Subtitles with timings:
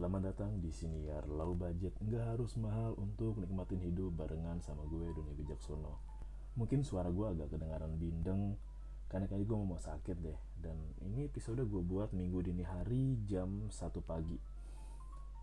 [0.00, 1.92] Selamat datang di siniar low budget.
[2.00, 6.00] Nggak harus mahal untuk nikmatin hidup barengan sama gue Doni Bijaksono.
[6.56, 8.56] Mungkin suara gue agak kedengaran bindeng
[9.12, 10.40] Karena kali gue mau sakit deh.
[10.56, 14.40] Dan ini episode gue buat minggu dini hari jam 1 pagi.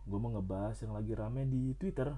[0.10, 2.18] Gue mau ngebahas yang lagi rame di Twitter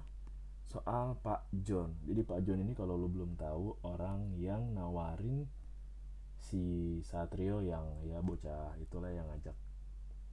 [0.63, 1.99] Soal Pak John.
[2.07, 5.43] Jadi Pak John ini kalau lo belum tahu Orang yang nawarin
[6.39, 9.59] si Satrio yang ya bocah itulah yang ngajak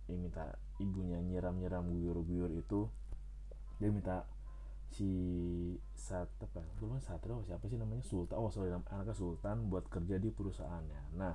[0.07, 2.89] dia minta ibunya nyiram-nyiram guyur-guyur itu
[3.77, 4.25] dia minta
[4.93, 5.11] si
[5.93, 10.31] Sat apa gue Satrio siapa sih namanya Sultan oh sorry anaknya Sultan buat kerja di
[10.31, 11.19] perusahaannya.
[11.19, 11.35] Nah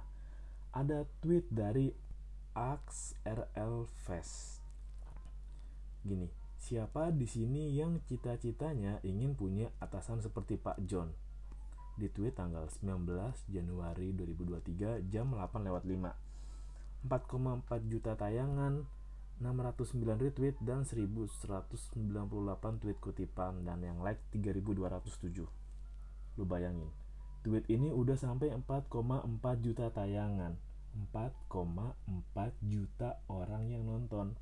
[0.72, 1.92] ada tweet dari
[2.56, 4.64] Ax RL Fest.
[6.02, 6.26] Gini
[6.62, 11.12] siapa di sini yang cita-citanya ingin punya atasan seperti Pak John?
[12.00, 13.06] Di tweet tanggal 19
[13.52, 16.32] Januari 2023 jam 8 lewat 5
[17.02, 18.86] 4,4 juta tayangan
[19.42, 25.50] 609 retweet dan 1198 tweet kutipan dan yang like 3207
[26.40, 26.94] lu bayangin
[27.42, 30.54] tweet ini udah sampai 4,4 juta tayangan.
[31.14, 34.38] 4,4 juta orang yang nonton.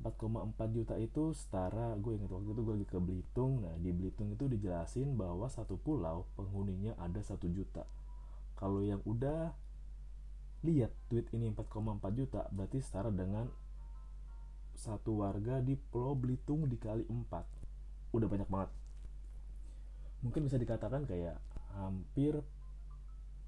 [0.00, 3.64] 4,4 juta itu setara gue ingat waktu itu gue lagi ke Belitung.
[3.64, 7.84] Nah di Belitung itu dijelasin bahwa satu pulau penghuninya ada satu juta.
[8.56, 9.52] Kalau yang udah
[10.66, 13.46] lihat tweet ini 4,4 juta berarti setara dengan
[14.76, 18.70] satu warga di Pulau Belitung dikali 4 udah banyak banget
[20.26, 21.38] mungkin bisa dikatakan kayak
[21.78, 22.42] hampir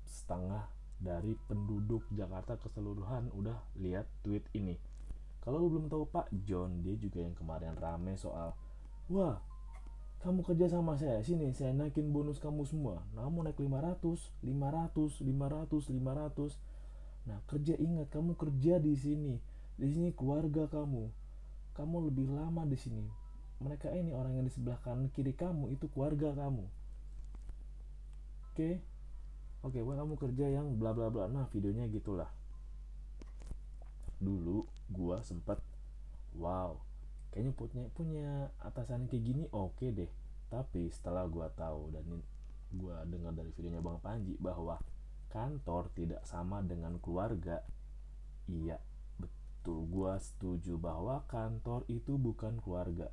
[0.06, 0.70] setengah
[1.02, 4.78] dari penduduk Jakarta keseluruhan udah lihat tweet ini
[5.48, 8.52] kalau lu belum tahu Pak John, dia juga yang kemarin rame soal,
[9.08, 9.40] wah,
[10.20, 13.00] kamu kerja sama saya, sini saya naikin bonus kamu semua.
[13.16, 16.60] Namun naik 500, 500, 500, 500.
[17.28, 19.36] Nah, kerja ingat, kamu kerja di sini.
[19.76, 21.12] Di sini keluarga kamu.
[21.76, 23.04] Kamu lebih lama di sini.
[23.60, 26.64] Mereka ini orang yang di sebelah kanan kiri kamu itu keluarga kamu.
[28.50, 28.80] Oke?
[29.60, 31.28] Oke, wah kamu kerja yang bla bla bla.
[31.28, 32.30] Nah, videonya gitulah.
[34.18, 35.60] Dulu gua sempet
[36.38, 36.80] wow
[37.32, 38.28] kayaknya punya punya
[38.64, 40.10] atasan kayak gini oke okay deh
[40.48, 42.04] tapi setelah gua tahu dan
[42.72, 44.80] gua dengar dari videonya bang Panji bahwa
[45.28, 47.64] kantor tidak sama dengan keluarga.
[48.48, 48.80] Iya
[49.20, 49.84] betul.
[49.88, 53.12] Gua setuju bahwa kantor itu bukan keluarga.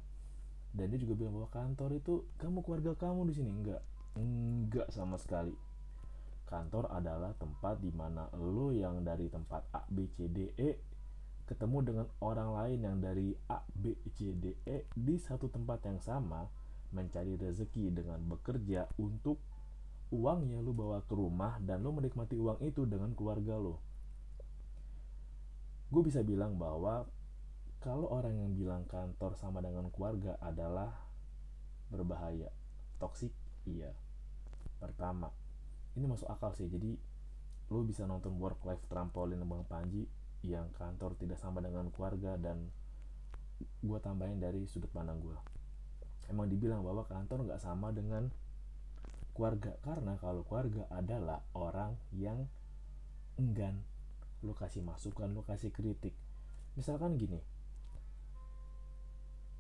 [0.75, 3.49] Dan dia juga bilang bahwa kantor itu kamu keluarga kamu di sini?
[3.51, 3.83] Enggak.
[4.15, 5.55] Enggak sama sekali.
[6.45, 10.95] Kantor adalah tempat di mana lo yang dari tempat A B C D E
[11.45, 16.01] ketemu dengan orang lain yang dari A, B, C, D, E di satu tempat yang
[16.01, 16.49] sama
[16.89, 19.37] mencari rezeki dengan bekerja untuk
[20.13, 23.81] uangnya lu bawa ke rumah dan lu menikmati uang itu dengan keluarga lo.
[25.89, 27.05] Gue bisa bilang bahwa
[27.81, 30.93] kalau orang yang bilang kantor sama dengan keluarga adalah
[31.93, 32.49] berbahaya,
[32.97, 33.31] toksik,
[33.69, 33.93] iya.
[34.81, 35.29] Pertama,
[35.93, 36.65] ini masuk akal sih.
[36.65, 36.97] Jadi
[37.69, 40.05] lu bisa nonton work life trampolin Bang Panji
[40.45, 42.69] yang kantor tidak sama dengan keluarga dan
[43.81, 45.37] gue tambahin dari sudut pandang gue
[46.29, 48.29] emang dibilang bahwa kantor nggak sama dengan
[49.35, 49.75] keluarga.
[49.83, 52.47] Karena kalau keluarga adalah orang yang
[53.35, 53.83] enggan.
[54.39, 56.15] Lo kasih masukan lo kasih kritik.
[56.79, 57.43] Misalkan gini.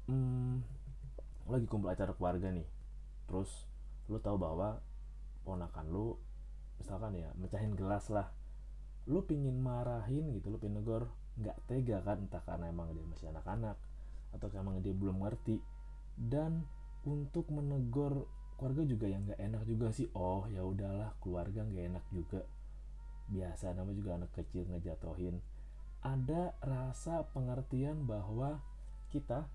[0.07, 0.63] Hmm,
[1.51, 2.65] lagi kumpul acara keluarga nih.
[3.27, 3.67] Terus
[4.07, 4.79] lo tahu bahwa
[5.43, 6.17] ponakan lo
[6.79, 8.31] misalkan ya mecahin gelas lah.
[9.05, 12.23] Lu pingin marahin gitu lu pingin negor nggak tega kan?
[12.23, 13.75] Entah karena emang dia masih anak-anak
[14.31, 15.59] atau emang dia belum ngerti.
[16.15, 16.63] Dan
[17.05, 20.07] untuk menegur keluarga juga yang nggak enak juga sih.
[20.15, 22.41] Oh ya udahlah keluarga nggak enak juga.
[23.29, 25.39] Biasa namanya juga anak kecil ngejatohin.
[26.05, 28.61] Ada rasa pengertian bahwa
[29.09, 29.49] kita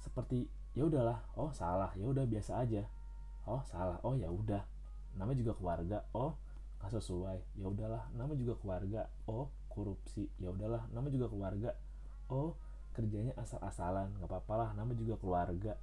[0.00, 0.46] seperti
[0.76, 2.88] ya udahlah oh salah ya udah biasa aja.
[3.44, 4.64] Oh salah oh ya udah.
[5.14, 6.38] Namanya juga keluarga oh
[6.80, 7.38] nggak sesuai.
[7.60, 8.08] Ya udahlah.
[8.16, 10.30] Nama juga keluarga oh korupsi.
[10.40, 10.88] Ya udahlah.
[10.96, 11.76] Nama juga keluarga
[12.32, 12.56] oh
[12.96, 14.16] kerjanya asal-asalan.
[14.16, 14.70] Nggak apa-apa lah.
[14.72, 15.74] Nama juga keluarga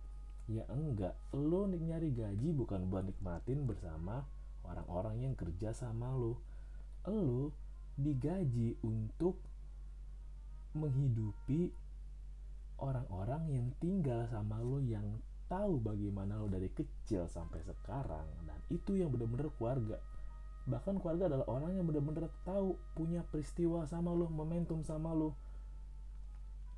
[0.51, 4.27] ya enggak lo nyari gaji bukan buat nikmatin bersama
[4.67, 6.43] orang-orang yang kerja sama lo.
[7.07, 7.55] Lo
[7.95, 9.39] digaji untuk
[10.75, 11.71] menghidupi
[12.79, 15.19] orang-orang yang tinggal sama lo yang
[15.51, 19.99] tahu bagaimana lo dari kecil sampai sekarang dan itu yang benar-benar keluarga.
[20.67, 25.35] Bahkan keluarga adalah orang yang benar-benar tahu punya peristiwa sama lo momentum sama lo.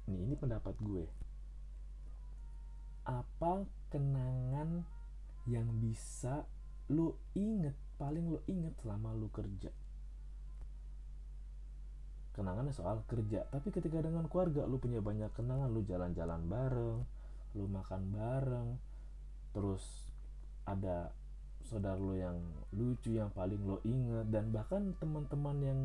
[0.10, 1.23] Nih ini pendapat gue
[3.04, 4.88] apa kenangan
[5.48, 6.48] yang bisa
[6.92, 9.72] lo inget paling lo inget selama lo kerja?
[12.34, 17.00] Kenangannya soal kerja tapi ketika dengan keluarga lu punya banyak kenangan lu jalan-jalan bareng
[17.54, 18.70] lu makan bareng
[19.54, 20.10] terus
[20.66, 21.14] ada
[21.62, 22.42] saudara lo yang
[22.74, 25.80] lucu yang paling lo inget dan bahkan teman-teman yang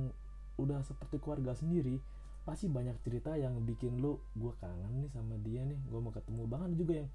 [0.59, 2.03] udah seperti keluarga sendiri
[2.49, 6.49] pasti banyak cerita yang bikin lo gue kangen nih sama dia nih gue mau ketemu.
[6.49, 7.09] Bahkan juga yang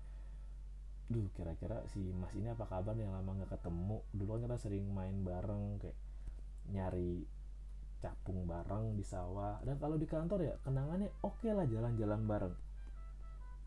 [1.09, 3.97] duh kira-kira si mas ini apa kabar yang lama nggak ketemu?
[4.13, 5.97] Dulu kan kita sering main bareng kayak
[6.69, 7.25] nyari
[7.97, 9.57] capung bareng di sawah.
[9.65, 12.55] Dan kalau di kantor ya kenangannya oke okay lah jalan-jalan bareng.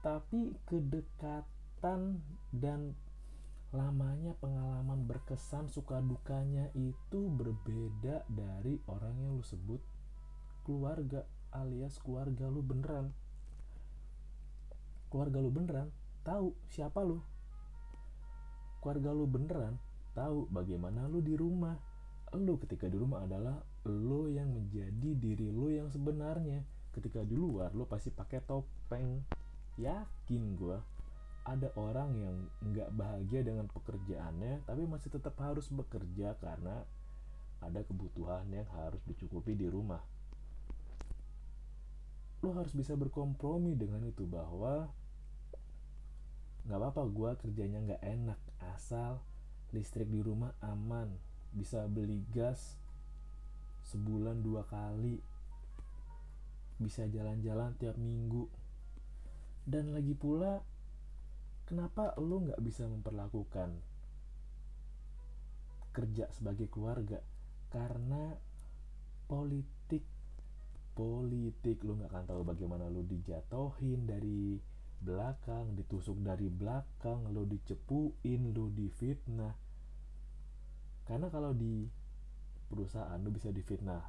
[0.06, 2.22] Tapi kedekatan
[2.54, 2.94] dan
[3.74, 9.82] lamanya pengalaman berkesan suka dukanya itu berbeda dari orang yang lu sebut
[10.62, 11.26] keluarga
[11.64, 13.12] alias keluarga lu beneran.
[15.08, 15.88] Keluarga lu beneran
[16.26, 17.22] tahu siapa lu.
[18.84, 19.80] Keluarga lu beneran
[20.12, 21.78] tahu bagaimana lu di rumah.
[22.36, 23.56] Lu ketika di rumah adalah
[23.88, 26.60] lo yang menjadi diri lo yang sebenarnya.
[26.92, 29.24] Ketika di luar lo pasti pakai topeng.
[29.76, 30.78] Yakin gue
[31.46, 36.82] ada orang yang nggak bahagia dengan pekerjaannya tapi masih tetap harus bekerja karena
[37.62, 40.02] ada kebutuhan yang harus dicukupi di rumah
[42.44, 44.92] lo harus bisa berkompromi dengan itu bahwa
[46.66, 48.40] nggak apa-apa gue kerjanya nggak enak
[48.74, 49.22] asal
[49.70, 51.14] listrik di rumah aman
[51.54, 52.74] bisa beli gas
[53.86, 55.22] sebulan dua kali
[56.76, 58.48] bisa jalan-jalan tiap minggu.
[59.66, 60.62] Dan lagi pula
[61.66, 63.74] kenapa lo nggak bisa memperlakukan
[65.90, 67.18] kerja sebagai keluarga?
[67.72, 68.36] Karena
[69.26, 69.75] politik
[70.96, 71.84] politik.
[71.84, 74.56] Lo nggak akan tahu bagaimana lo dijatohin dari
[74.96, 79.52] belakang ditusuk dari belakang lo dicepuin lo difitnah.
[81.04, 81.84] Karena kalau di
[82.66, 84.00] perusahaan lo bisa difitnah.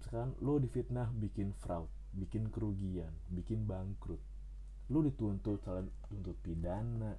[0.00, 4.18] Sekarang lo difitnah bikin fraud bikin kerugian bikin bangkrut.
[4.90, 7.14] Lo dituntut salah tuntut pidana.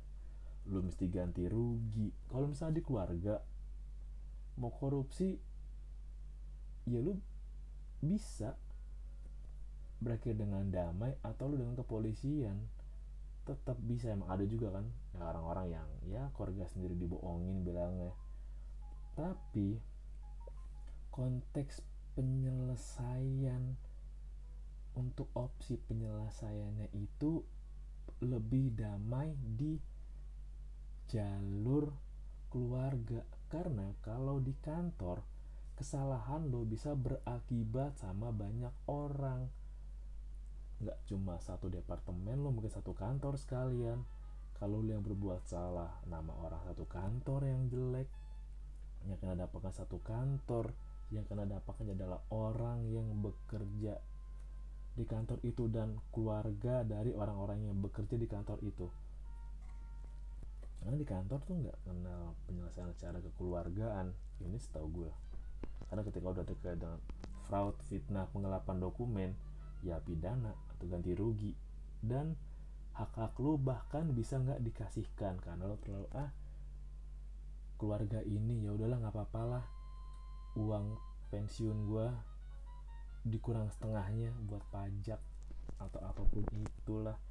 [0.67, 2.09] Lo mesti ganti rugi.
[2.27, 3.39] Kalau misalnya di keluarga
[4.59, 5.39] mau korupsi
[6.89, 7.15] ya lo
[8.01, 8.57] bisa
[10.01, 12.57] berakhir dengan damai atau lo dengan kepolisian
[13.45, 14.11] tetap bisa.
[14.11, 18.11] Emang ada juga kan ya orang-orang yang ya keluarga sendiri dibohongin bilangnya.
[19.13, 19.77] Tapi
[21.13, 21.85] konteks
[22.17, 23.77] penyelesaian
[24.97, 27.45] untuk opsi penyelesaiannya itu
[28.25, 29.77] lebih damai di
[31.07, 31.93] jalur
[32.51, 33.23] keluarga.
[33.47, 35.23] Karena kalau di kantor
[35.75, 39.60] kesalahan lo bisa berakibat sama banyak orang
[40.81, 44.01] nggak cuma satu departemen lo mungkin satu kantor sekalian.
[44.57, 48.09] Kalau lo yang berbuat salah nama orang satu kantor yang jelek.
[49.09, 50.73] Yang kena dapatkan satu kantor
[51.11, 53.99] yang kena dampaknya adalah orang yang bekerja
[54.91, 58.87] di kantor itu dan keluarga dari orang-orang yang bekerja di kantor itu.
[60.81, 64.13] Karena di kantor tuh nggak kenal penyelesaian secara kekeluargaan
[64.45, 65.11] ini setahu gue
[65.91, 66.99] karena ketika udah terkait dengan
[67.51, 69.29] fraud fitnah pengelapan dokumen
[69.83, 71.53] ya pidana atau ganti rugi.
[72.01, 72.33] Dan
[72.97, 76.33] hak hak lo bahkan bisa nggak dikasihkan karena lo terlalu ah
[77.77, 79.65] keluarga ini ya udahlah nggak apa-apa lah.
[80.57, 80.97] Uang
[81.29, 82.07] pensiun gue
[83.29, 85.21] dikurang setengahnya buat pajak
[85.77, 87.21] atau apa pun itulah.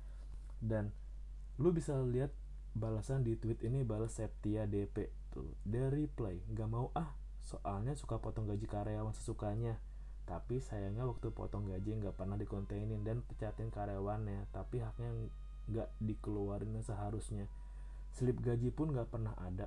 [0.62, 0.94] Dan
[1.58, 2.30] lu bisa lihat
[2.70, 7.10] balasan di tweet ini balas Septia DP tuh dari play nggak mau ah
[7.42, 9.78] soalnya suka potong gaji karyawan sesukanya
[10.30, 14.46] tapi sayangnya waktu potong gaji nggak pernah dikontenin dan pecatin karyawannya.
[14.54, 15.10] Tapi haknya
[15.66, 17.50] nggak dikeluarin seharusnya.
[18.14, 19.66] Slip gaji pun nggak pernah ada.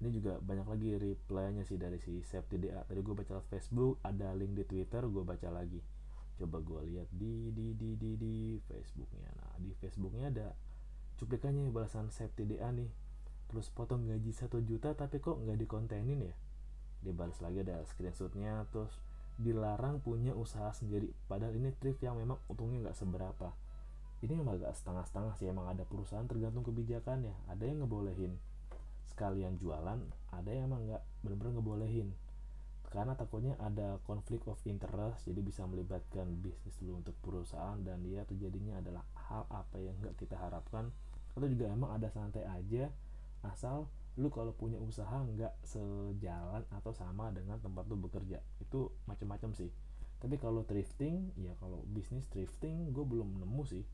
[0.00, 4.32] Ini juga banyak lagi reply-nya sih dari si Safety DA tadi gue baca Facebook ada
[4.32, 5.84] link di Twitter gue baca lagi.
[6.40, 9.28] Coba gue lihat di di di di di Facebooknya.
[9.36, 10.48] Nah di Facebooknya ada
[11.20, 12.88] cuplikannya balasan Safety DA nih.
[13.52, 16.36] Terus potong gaji satu juta tapi kok nggak dikontenin ya
[17.06, 18.98] dibalas lagi ada screenshotnya terus
[19.38, 21.12] dilarang punya usaha sendiri.
[21.30, 23.54] Padahal ini thrift yang memang untungnya nggak seberapa.
[24.24, 27.36] Ini emang agak setengah-setengah sih emang ada perusahaan tergantung kebijakannya.
[27.52, 28.34] Ada yang ngebolehin
[29.16, 29.96] sekalian jualan
[30.28, 32.08] ada yang emang nggak bener-bener ngebolehin.
[32.92, 38.28] Karena takutnya ada konflik of interest jadi bisa melibatkan bisnis dulu untuk perusahaan dan dia
[38.28, 40.92] terjadinya adalah hal apa yang nggak kita harapkan.
[41.32, 42.92] Atau juga emang ada santai aja
[43.44, 48.40] asal lu kalau punya usaha nggak sejalan atau sama dengan tempat lu bekerja.
[48.64, 49.68] Itu macam-macam sih.
[50.16, 53.84] Tapi kalau thrifting ya kalau bisnis thrifting gue belum nemu sih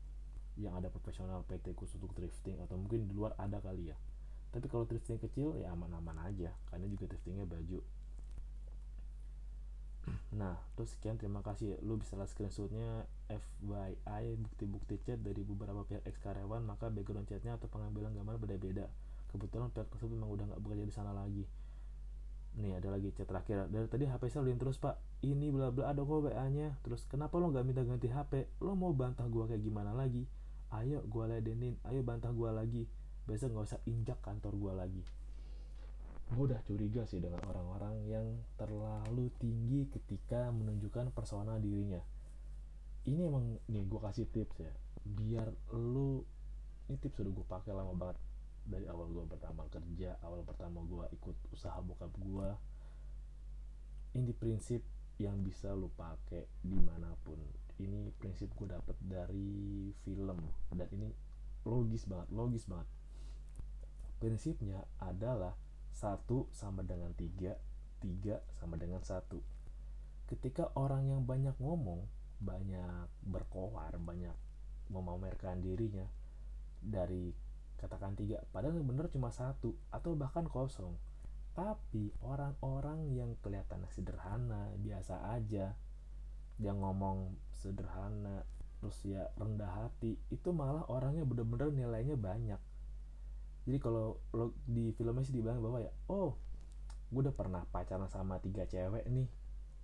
[0.55, 3.97] yang ada profesional PT khusus untuk thrifting atau mungkin di luar ada kali ya.
[4.55, 7.79] Tapi kalau thrifting kecil ya aman-aman aja karena juga thriftingnya baju.
[10.39, 11.83] Nah terus sekian terima kasih.
[11.83, 17.59] Lu bisa lihat screenshotnya FYI bukti-bukti chat dari beberapa pihak ex karyawan maka background chatnya
[17.59, 18.87] atau pengambilan gambar beda-beda
[19.33, 21.43] kebetulan pihak tersebut memang udah nggak bekerja di sana lagi.
[22.53, 23.65] Nih ada lagi chat terakhir.
[23.73, 25.01] Dari tadi HP saya link terus pak.
[25.25, 28.77] Ini bla bla ada kok WA nya terus kenapa lo nggak minta ganti HP lo
[28.77, 30.29] mau bantah gua kayak gimana lagi?
[30.69, 32.85] Ayo gua ledenin ayo bantah gua lagi.
[33.25, 35.01] Besok nggak usah injak kantor gua lagi.
[36.33, 38.25] Gue udah curiga sih dengan orang-orang yang
[38.57, 42.01] terlalu tinggi ketika menunjukkan persona dirinya.
[43.03, 44.73] Ini emang nih gue kasih tips ya.
[45.03, 46.23] Biar lu
[46.89, 48.17] ini tips udah gue pakai lama banget
[48.63, 52.49] dari awal gue pertama kerja awal pertama gue ikut usaha bokap gue
[54.13, 54.85] ini prinsip
[55.21, 57.37] yang bisa lu pakai di mana pun.
[57.81, 60.39] Ini prinsip gue dapet dari film
[60.73, 61.09] dan ini
[61.65, 62.85] logis banget logis banget.
[64.21, 65.57] Prinsipnya adalah
[65.93, 67.57] satu sama dengan tiga
[68.01, 69.41] tiga sama dengan satu.
[70.29, 72.05] Ketika orang yang banyak ngomong
[72.43, 74.35] banyak berkoar banyak
[74.91, 76.05] memamerkan dirinya
[76.83, 77.31] dari
[77.83, 80.95] katakan tiga padahal yang bener cuma satu atau bahkan kosong.
[81.53, 85.75] Tapi orang-orang yang kelihatannya sederhana biasa aja.
[86.57, 87.17] Yang ngomong
[87.53, 88.47] sederhana
[88.83, 92.59] terus ya rendah hati itu malah orangnya bener-bener nilainya banyak.
[93.63, 96.35] Jadi kalau lo di filmnya sih dibilang bahwa ya oh
[97.13, 99.29] gue udah pernah pacaran sama tiga cewek nih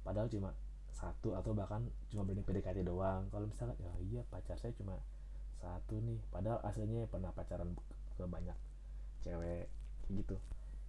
[0.03, 0.51] padahal cuma
[0.91, 3.32] satu atau bahkan cuma berani PDKT doang.
[3.32, 5.00] Kalau misalnya ya iya pacar saya cuma
[5.59, 6.19] satu nih.
[6.31, 7.75] Padahal aslinya pernah pacaran
[8.15, 8.55] ke banyak
[9.21, 9.67] cewek
[10.09, 10.39] gitu.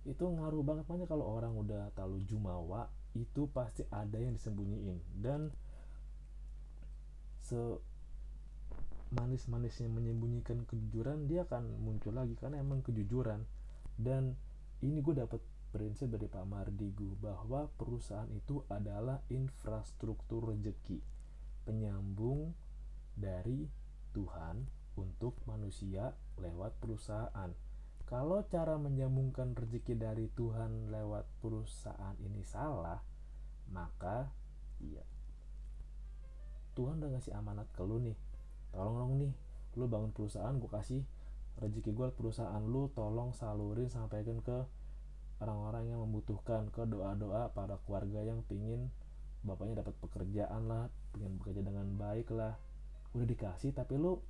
[0.06, 0.86] Itu ngaruh banget.
[0.86, 5.02] Banyak kalau orang udah terlalu jumawa itu pasti ada yang disembunyiin.
[5.18, 5.50] Dan
[7.42, 7.58] se
[9.10, 13.42] manis-manisnya menyembunyikan kejujuran dia akan muncul lagi karena emang kejujuran.
[13.98, 14.38] Dan
[14.80, 20.98] ini gue dapet prinsip dari Pak Mardigu bahwa perusahaan itu adalah infrastruktur rezeki
[21.62, 22.54] penyambung
[23.14, 23.70] dari
[24.12, 27.50] Tuhan untuk manusia lewat perusahaan.
[28.04, 32.98] Kalau cara menyambungkan rezeki dari Tuhan lewat perusahaan ini salah,
[33.70, 34.26] maka
[34.82, 35.06] iya.
[36.74, 38.18] Tuhan udah ngasih amanat ke lu nih.
[38.74, 39.32] Tolong dong nih,
[39.78, 41.02] lu bangun perusahaan, gue kasih
[41.62, 44.66] rezeki gue perusahaan lu, tolong salurin sampaikan ke
[45.38, 48.90] orang-orang yang membutuhkan, ke doa-doa para keluarga yang pingin
[49.40, 52.60] bapaknya dapat pekerjaan lah, pengen bekerja dengan baik lah,
[53.10, 54.22] udah dikasih tapi lu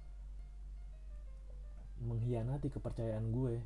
[2.01, 3.61] mengkhianati kepercayaan gue.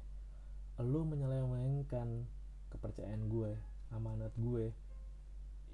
[0.83, 2.27] Lu menyelewengkan
[2.75, 3.55] kepercayaan gue
[3.95, 4.75] amanat gue.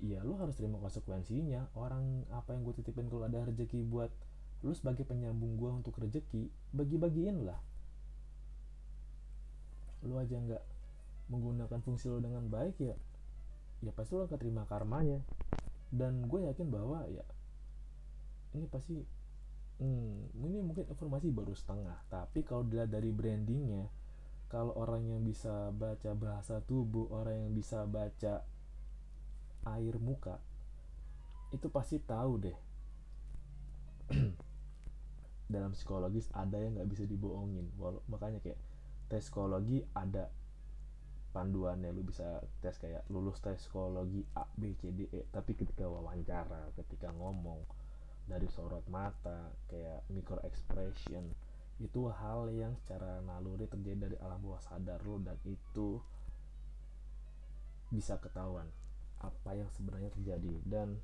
[0.04, 1.72] Ya lu harus terima konsekuensinya.
[1.72, 4.12] Orang apa yang gue titipin kalau ada rezeki buat
[4.60, 7.56] lu sebagai penyambung gue untuk rezeki bagi-bagiin lah.
[10.04, 10.64] Lu aja nggak
[11.32, 12.96] menggunakan fungsi lu dengan baik ya
[13.80, 15.24] ya pasti lu akan terima karmanya.
[15.88, 17.24] Dan gue yakin bahwa ya
[18.52, 19.00] ini pasti
[19.80, 23.88] hmm, ini mungkin informasi baru setengah tapi kalau dilihat dari brandingnya
[24.50, 28.42] kalau orang yang bisa baca bahasa tubuh orang yang bisa baca
[29.64, 30.42] air muka
[31.50, 32.58] itu pasti tahu deh.
[35.54, 38.58] Dalam psikologis ada yang nggak bisa dibohongin Walau, makanya kayak
[39.10, 40.30] tes psikologi ada
[41.30, 45.86] panduannya lu bisa tes kayak lulus tes psikologi A B C D E tapi ketika
[45.86, 47.66] wawancara ketika ngomong
[48.30, 51.26] dari sorot mata kayak micro expression
[51.80, 55.98] itu hal yang secara naluri terjadi dari alam bawah sadar lo dan itu
[57.90, 58.70] bisa ketahuan
[59.20, 60.54] apa yang sebenarnya terjadi.
[60.62, 61.00] Dan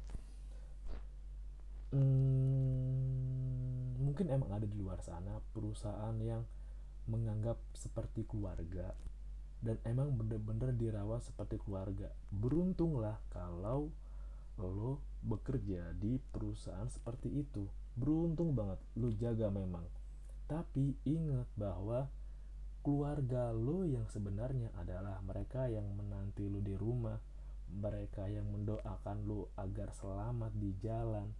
[1.97, 6.45] hmm, mungkin emang ada di luar sana perusahaan yang
[7.09, 8.93] menganggap seperti keluarga
[9.65, 12.13] dan emang bener-bener dirawat seperti keluarga.
[12.29, 13.89] Beruntunglah kalau
[14.65, 17.69] lo bekerja di perusahaan seperti itu.
[17.97, 19.85] Beruntung banget lo jaga memang.
[20.47, 22.07] Tapi ingat bahwa
[22.81, 27.19] keluarga lo yang sebenarnya adalah mereka yang menanti lo di rumah.
[27.67, 31.35] Mereka yang mendoakan lo agar selamat di jalan.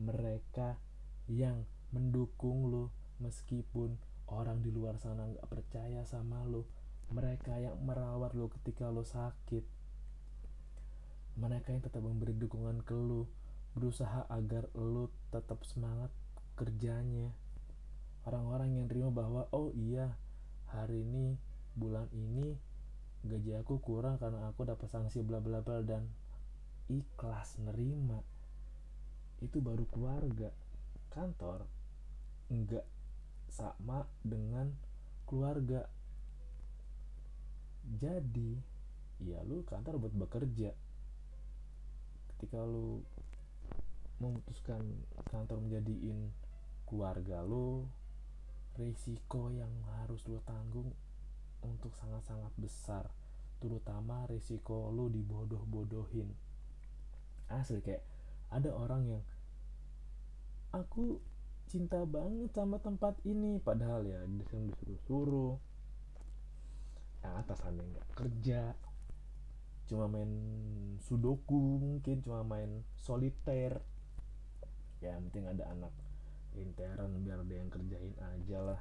[0.00, 0.80] Mereka
[1.28, 2.88] yang mendukung lo
[3.20, 4.00] meskipun
[4.32, 6.64] orang di luar sana nggak percaya sama lo.
[7.12, 9.81] Mereka yang merawat lo ketika lo sakit
[11.36, 13.24] mereka yang tetap memberi dukungan ke lu
[13.72, 16.12] berusaha agar lu tetap semangat
[16.60, 17.32] kerjanya.
[18.28, 20.14] Orang-orang yang terima bahwa oh iya
[20.68, 21.40] hari ini
[21.72, 22.54] bulan ini
[23.24, 26.04] gaji aku kurang karena aku dapat sanksi bla bla bla dan
[26.90, 28.20] ikhlas nerima
[29.40, 30.52] itu baru keluarga.
[31.10, 31.64] Kantor
[32.52, 32.84] enggak
[33.48, 34.70] sama dengan
[35.24, 35.88] keluarga.
[37.82, 38.54] Jadi
[39.22, 40.70] ya lu kantor buat bekerja
[42.42, 42.98] ketika lu
[44.18, 44.82] memutuskan
[45.30, 46.34] kantor menjadiin
[46.90, 47.86] keluarga lu
[48.74, 50.90] risiko yang harus lu tanggung
[51.62, 53.06] untuk sangat-sangat besar
[53.62, 56.34] terutama risiko lu dibodoh-bodohin.
[57.46, 58.02] Asli kayak
[58.50, 59.22] ada orang yang
[60.74, 61.22] aku
[61.70, 65.54] cinta banget sama tempat ini padahal ya disuruh suruh
[67.22, 68.74] yang atasannya nggak kerja
[69.92, 70.32] cuma main
[71.04, 73.84] sudoku mungkin cuma main soliter
[75.04, 75.92] ya yang penting ada anak
[76.56, 78.80] intern biar dia yang kerjain aja lah.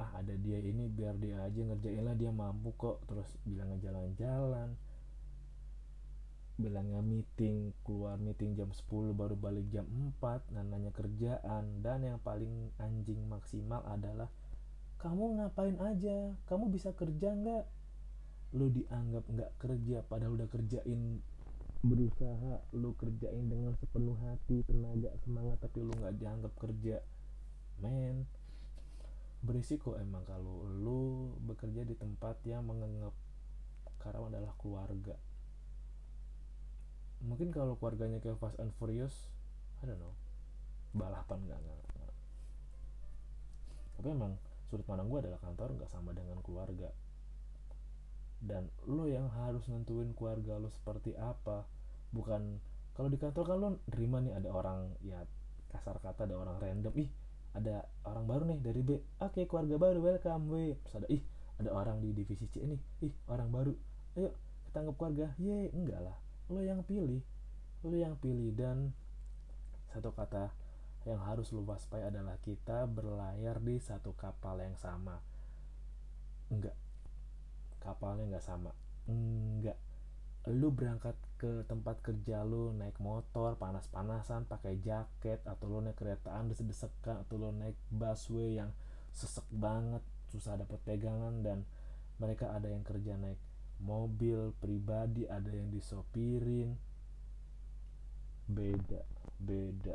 [0.00, 2.16] Ah ada dia ini biar dia aja ngerjain lah.
[2.16, 3.04] Dia mampu kok.
[3.04, 4.74] Terus bilang jalan-jalan.
[6.56, 9.88] Bilangnya meeting keluar meeting jam 10 baru balik jam
[10.20, 11.84] 4 dan nanya kerjaan.
[11.84, 14.32] Dan yang paling anjing maksimal adalah
[15.00, 16.32] kamu ngapain aja?
[16.48, 17.81] Kamu bisa kerja nggak
[18.52, 21.20] lu dianggap nggak kerja padahal udah kerjain
[21.82, 27.00] berusaha lu kerjain dengan sepenuh hati tenaga semangat tapi lu nggak dianggap kerja
[27.80, 28.28] men.
[29.42, 33.10] Berisiko emang kalau lu bekerja di tempat yang menganggap
[33.98, 35.18] karyawan adalah keluarga.
[37.26, 39.34] Mungkin kalau keluarganya kayak Fast and Furious
[39.82, 40.14] I don't know.
[40.94, 41.92] Balapan nggak nggak
[44.02, 44.34] tapi emang
[44.66, 46.90] sudut pandang gue adalah kantor nggak sama dengan keluarga
[48.42, 51.62] dan lo yang harus nentuin keluarga lo seperti apa.
[52.10, 52.58] Bukan
[52.92, 55.22] kalau di kantor kan lo terima nih ada orang ya
[55.70, 56.92] kasar kata ada orang random.
[56.98, 57.10] Ih
[57.54, 58.90] ada orang baru nih dari B.
[58.98, 60.74] Oke okay, keluarga baru welcome W.
[60.82, 61.22] Terus ada ih
[61.62, 63.72] ada orang di divisi C ini ih orang baru.
[64.18, 64.34] Ayo
[64.66, 65.26] kita anggap keluarga.
[65.38, 66.18] Ye enggak lah.
[66.50, 67.22] Lo yang pilih.
[67.86, 68.50] Lo yang pilih.
[68.58, 68.90] Dan
[69.94, 70.50] satu kata
[71.06, 75.22] yang harus lo waspai adalah kita berlayar di satu kapal yang sama.
[76.50, 76.74] Enggak
[77.82, 78.70] kapalnya enggak sama?
[79.10, 79.76] Enggak
[80.50, 86.50] lu berangkat ke tempat kerja lu naik motor panas-panasan pakai jaket atau lu naik keretaan
[86.50, 88.74] desek-desekan atau lu naik busway yang
[89.14, 90.02] sesek banget
[90.34, 91.62] susah dapat pegangan dan
[92.18, 93.38] mereka ada yang kerja naik
[93.78, 96.74] mobil pribadi ada yang disopirin.
[98.50, 99.06] Beda
[99.38, 99.94] beda.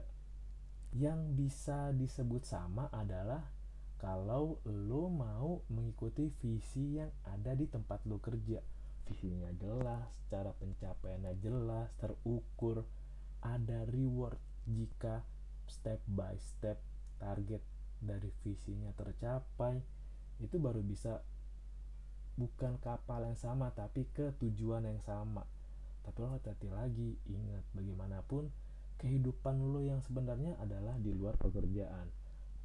[0.96, 3.44] Yang bisa disebut sama adalah
[3.98, 8.62] kalau lo mau mengikuti visi yang ada di tempat lo kerja.
[9.10, 12.86] Visinya jelas cara pencapaiannya jelas terukur.
[13.42, 14.38] Ada reward
[14.70, 15.26] jika
[15.66, 16.78] step by step
[17.18, 17.62] target
[17.98, 19.82] dari visinya tercapai.
[20.38, 21.26] Itu baru bisa
[22.38, 25.42] bukan kapal yang sama tapi ke tujuan yang sama.
[26.06, 28.54] Tapi lo hati-hati lagi ingat bagaimanapun
[29.02, 32.14] kehidupan lo yang sebenarnya adalah di luar pekerjaan.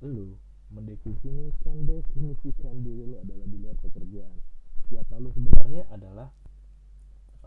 [0.04, 0.36] Lo
[0.72, 4.36] mendefinisikan definisikan diri lo adalah di luar pekerjaan.
[4.88, 6.32] Siapa lo sebenarnya adalah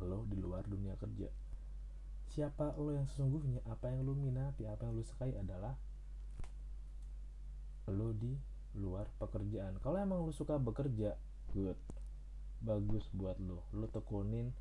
[0.02, 1.30] lo di luar dunia kerja.
[2.30, 5.74] Siapa lo yang sesungguhnya apa yang lo minati apa yang lo sukai adalah
[7.90, 8.34] lo di
[8.78, 9.82] luar pekerjaan.
[9.82, 11.18] Kalau emang lo suka bekerja
[11.54, 11.78] good.
[12.62, 14.54] Bagus buat lo lo tekunin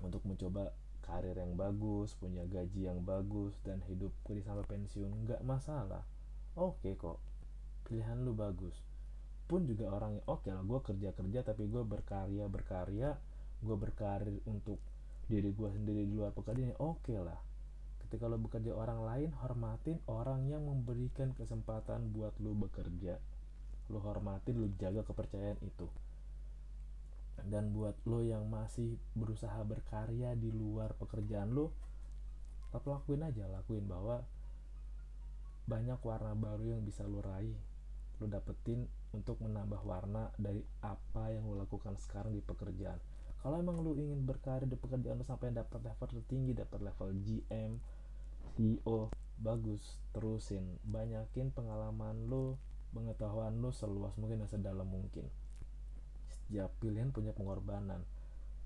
[0.00, 0.72] untuk mencoba
[1.04, 5.28] karir yang bagus punya gaji yang bagus dan hidup di sampai pensiun.
[5.28, 6.04] Nggak masalah
[6.60, 7.16] oke okay kok
[7.88, 8.76] pilihan lu bagus.
[9.48, 13.16] Pun juga orang yang oke okay lah gue kerja kerja tapi gue berkarya berkarya
[13.60, 14.78] gue berkarir untuk
[15.26, 17.40] diri gue sendiri di luar pekerjaan oke okay lah.
[18.04, 23.16] Ketika lo bekerja orang lain hormatin orang yang memberikan kesempatan buat lo bekerja.
[23.88, 25.88] Lo hormatin lo jaga kepercayaan itu.
[27.40, 31.72] Dan buat lo yang masih berusaha berkarya di luar pekerjaan lo
[32.70, 34.22] tetap lakuin aja lakuin bahwa
[35.70, 37.54] banyak warna baru yang bisa lo raih
[38.20, 38.84] lo dapetin
[39.16, 43.00] untuk menambah warna dari apa yang lo lakukan sekarang di pekerjaan.
[43.40, 47.80] Kalau emang lo ingin berkarir di pekerjaan lo sampai dapat level tertinggi dapat level GM
[48.52, 49.08] CEO
[49.40, 49.80] bagus
[50.12, 50.76] terusin.
[50.84, 52.60] Banyakin pengalaman lo
[52.92, 55.24] pengetahuan lo seluas mungkin dan sedalam mungkin.
[56.28, 58.04] Setiap pilihan punya pengorbanan.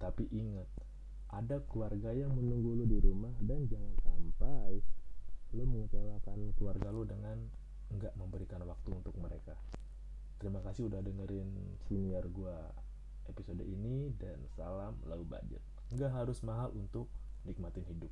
[0.02, 0.66] Tapi ingat
[1.30, 4.82] ada keluarga yang menunggu lu di rumah dan jangan sampai
[5.54, 7.38] lu mengecewakan keluarga lu dengan
[7.94, 9.54] nggak memberikan waktu untuk mereka.
[10.42, 12.74] Terima kasih udah dengerin senior gua
[13.30, 15.62] episode ini dan salam low budget.
[15.94, 17.06] Nggak harus mahal untuk
[17.46, 18.10] nikmatin hidup